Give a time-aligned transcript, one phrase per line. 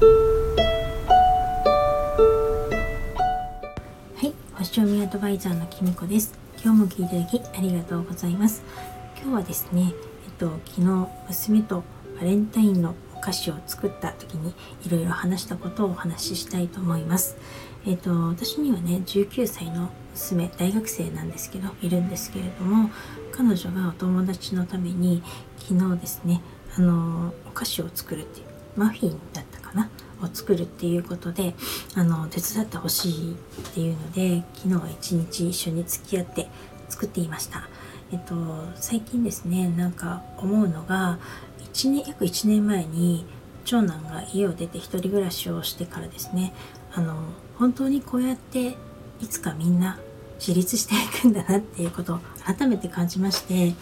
[0.00, 0.04] は
[4.22, 6.38] い星読みアドバイザーのきみこです。
[6.62, 8.62] 今日も聞いていただきありがとうございます。
[9.20, 9.92] 今日はですね
[10.26, 11.82] えっと昨日娘と
[12.16, 14.54] バレンタインのお菓子を作った時に
[14.86, 17.36] いろいろ話したことをお話ししたいと思います。
[17.84, 22.90] えっと私にはね19歳の娘大学生なんですけどいるんですけれども
[23.32, 25.24] 彼女がお友達のために
[25.58, 26.40] 昨日ですね
[26.76, 28.47] あのお菓子を作るっていう
[28.78, 29.90] マフィンだったかな？
[30.22, 31.54] を作るっていうことで
[31.94, 33.36] あの手伝ってほしいっ
[33.74, 36.48] ていうので昨日は一日一緒に付き合って
[36.88, 37.68] 作っていました。
[38.10, 38.34] えっと、
[38.74, 41.18] 最近ですねなんか思うのが
[41.72, 43.26] 1年約1年前に
[43.64, 46.54] 長男が家を出て1人暮らしをしてからですね
[46.94, 47.16] あの
[47.58, 48.76] 本当にこうやって
[49.20, 49.98] いつかみんな
[50.38, 53.74] 自立していくんだなっていうことを改めて感じまして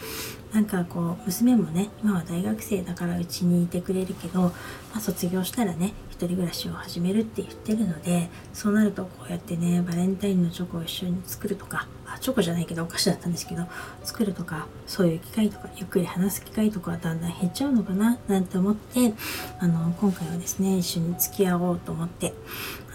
[0.57, 4.53] なんかこう娘もね今は大学生だからうちにいてくれるけど、ま
[4.95, 13.65] あ、卒業したらね一人暮らしを始めるって言ってるのでそうなるとこうやってねバレンタインのチョコを一緒に作るとかあチョコじゃないけどお菓子だったんですけど
[14.03, 19.13] 作るとかそういう機会とかゆっくり話す機会とかはだんだん減っちゃうのかななんて思って
[19.59, 22.33] あの今回はですね一緒に付き合おうと思って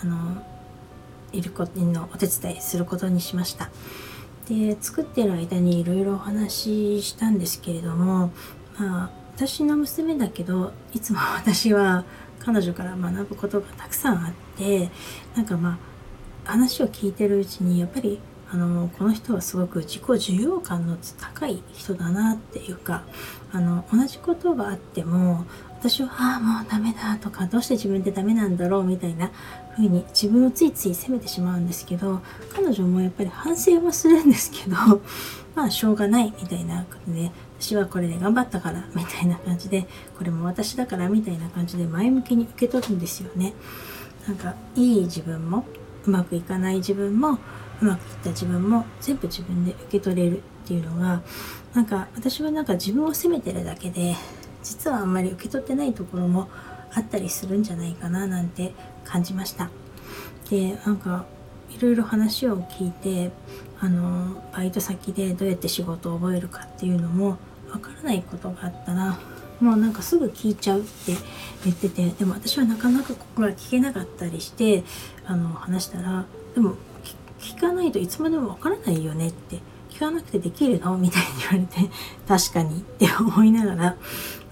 [0.01, 0.43] あの
[1.31, 3.69] いることのお手伝いすることにしました。
[4.51, 8.31] で作ってる間にいろいろお話ししたんですけれども
[8.77, 12.03] まあ私の娘だけどいつも私は
[12.39, 14.89] 彼女から学ぶことがたくさんあって
[15.35, 15.79] なんかま
[16.45, 18.19] あ話を聞いてるうちにやっぱり
[18.51, 23.03] あのこの人はすごく自己需要感の高い人だなっていうか
[23.53, 25.45] あの同じことがあっても
[25.79, 29.31] 私は「ああもうダメだ」とか「どうして自分ってダメなんだろう」みたいな
[29.75, 32.21] 風に自分をついつい責めてしまうんですけど
[32.53, 34.75] 彼女もやっぱり反省はするんですけど
[35.55, 43.53] まあしょうがないみたいなことで私はこれで頑張ったからみたいな感じでこれも私だからみたいな感じで前向きに受け取るんですよね。
[44.27, 45.65] なんかいい自分も
[46.05, 47.39] うまくいかない自分も
[47.81, 51.21] うまくいった自分も全部自分で受け取れるっていうのが
[51.73, 54.15] なんか私はなんか自分を責めてるだけで
[54.63, 56.47] 実はあんまり受け取ってないところも
[56.93, 59.69] あったりするんじゃないかななんて感じました。
[60.49, 61.25] でなんか
[61.69, 63.31] いろいろ話を聞いて
[63.79, 67.37] あのバイト先でどうやって仕事を覚えるかっていうのも
[67.71, 69.17] わからないことがあったら
[69.59, 71.13] もうなんかすぐ聞いちゃうって
[71.63, 74.83] 言っててでも私はなかなかここが聞けなかったりして
[75.25, 76.75] あの話したらでも
[77.39, 79.59] 聞かないといつまでもわからないよねって
[80.01, 80.97] 聞かなくてできるの？
[80.97, 81.91] みたいに言われて
[82.27, 83.95] 確かにって思いながら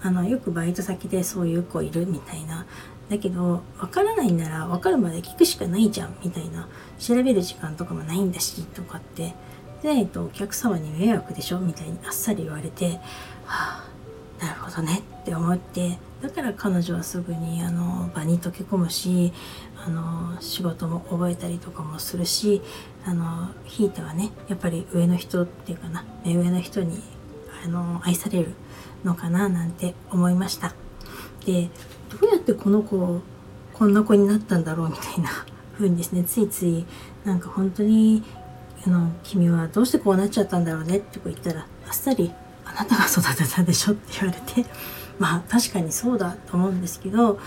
[0.00, 2.66] あのよくバイト先でそういう子いるみたいな。
[3.08, 6.68] だけど分からないなら分かるまで聞くしかないじゃんみたいな。
[7.00, 9.34] 調べる時間とかもないんだしとかって。
[9.82, 11.58] でえっとお客様に迷惑でしょ？
[11.58, 13.00] みたいにあっさり言われて
[13.44, 13.89] はあ
[14.40, 19.32] なるほどねって思ってだから彼女はすぐにあの場に溶け込むし
[19.76, 22.60] あの仕事も覚えたりとかもするし
[23.04, 27.02] あのひいてはねやっぱり上の人っていうかな目上の人に
[27.64, 28.54] あの愛される
[29.04, 30.74] のかななんて思いました。
[31.46, 31.70] で
[32.20, 33.22] どうやってこの子
[33.72, 35.30] こんな子になったんだろうみたいな
[35.74, 36.84] 風にですねついつい
[37.24, 38.22] なんか本当に
[38.86, 42.30] あの君はどうしてこうなっちゃったんだろうねってこう言ったらあっさり
[42.76, 43.92] あなたが育てたでしょ？
[43.92, 44.68] って言われて。
[45.18, 47.38] まあ確かにそうだと思うんですけど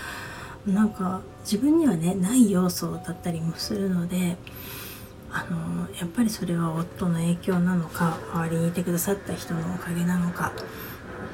[0.64, 4.36] なんか自分にはねない要素だったりもするので
[5.32, 10.52] あのやっぱりそれは夫の影響なのか周りにいてくださった人のおかげなのか。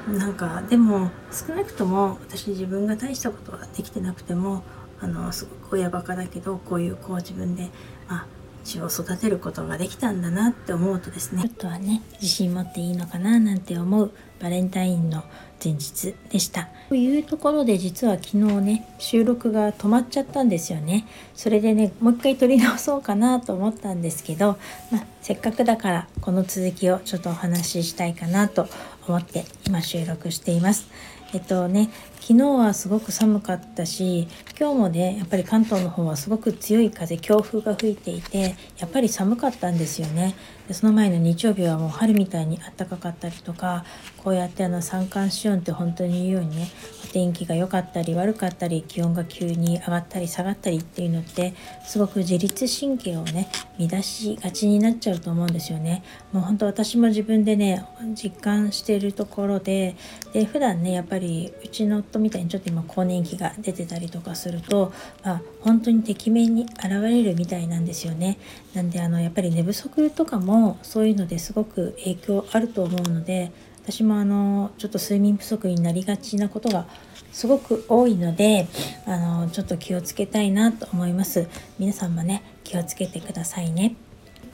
[0.07, 4.63] なんかでも少なくとも私自分が大したことはできてなくても
[4.99, 7.69] あのすごく親バカだけどこういう子を自分で、
[8.07, 8.25] まあ、
[8.63, 15.23] 血を育てることができたんだなって思うとですねちょっとはね自信持っていいのかななんて思うバレンタインの
[15.63, 16.69] 前日でした。
[16.89, 21.05] というところで実は昨日ね収録が止まっちゃったんですよね。
[21.35, 24.57] それでねもう一回撮り直そうかなと思ったんですけど、
[24.91, 28.67] まあ、せっかくだからこの続きをちょっとお話ししたいかなと
[29.07, 30.87] 思って今収録しています。
[31.33, 31.89] えっとね
[32.21, 34.27] 昨日はすごく寒かったし
[34.57, 40.35] 今日もねやっぱり関東の方はすごく強い風強風が吹いていてやっぱり寒かったんですよね。
[40.67, 43.83] でその前の日曜日はもう春みたいに暖かかったりとか
[44.17, 46.69] こうやってあの三寒四温って本当に言うようにね
[47.03, 56.03] お天気が良かったり悪かったり気温が急に上がったり下がったりっていうのってすごく自律神経をね乱しがちになっちゃうと思うんですよね。
[56.31, 57.83] もう本当私も自分でね
[58.13, 59.95] 実感しているところで
[60.33, 64.93] で普段ねやっぱりうちの夫みたいにちょっと今更年期が出てたりとかすると、
[65.23, 68.37] まあ、本当にてきめんに現れるみたいなんですよね。
[68.73, 73.51] なんであのやっぱり寝不足とかもそういうのですごく影響あると思うので
[73.83, 76.85] 私もあのちょっと睡眠不足になりがちなことが
[77.31, 78.67] すごく多いので
[79.05, 81.47] あのちょっと気をつけたいなと思います。
[81.79, 83.95] 皆さんもね気をつけてくださいね。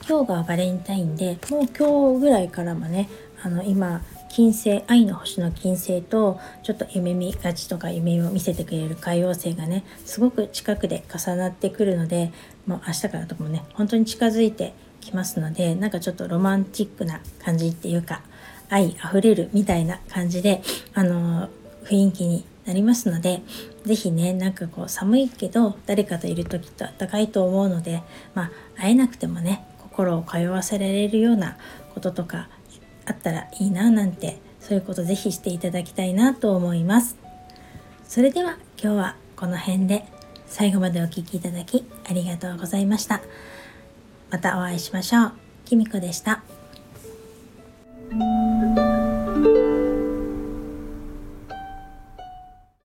[0.08, 3.08] 今日がバレンタインでもう今日ぐらいからもね
[3.42, 12.32] あの今金星愛の星の金星とちょっと夢見がちとか夢を見せてくれる海王星がねすごく近くで重なってくるので
[12.66, 18.22] もう明日からとかもね本当に近づいてきますのでなんかちょっとロマンチックな感じっていうか
[18.68, 20.62] 愛あふれるみたいな感じで
[20.94, 21.48] あの
[21.84, 23.42] 雰囲気になりますので
[23.86, 28.02] 是非ねなんかこう寒いけど誰かといる時と暖かいと思うので
[28.34, 31.56] まあ会えなくてもね心を通わせられるような
[31.94, 32.48] こととか
[33.08, 37.16] あったらいいななんてそういうこと是非していただきたいなと思います。
[38.06, 40.04] それでは今日はこの辺で
[40.46, 43.20] 最後までお聴きいただきありがとうございました。
[44.30, 45.32] またお会いしましょう。
[45.64, 46.42] きみこでした。
[48.10, 48.87] thank you